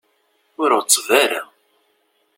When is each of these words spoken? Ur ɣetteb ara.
Ur 0.61 0.69
ɣetteb 0.77 1.07
ara. 1.23 1.43